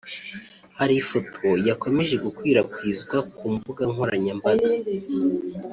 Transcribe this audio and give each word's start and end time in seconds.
Hari 0.77 0.93
ifoto 1.01 1.47
yakomeje 1.67 2.15
gukwirakwizwa 2.25 3.17
ku 3.35 3.45
mbuga 3.55 3.83
nkoranyambaga 3.91 4.67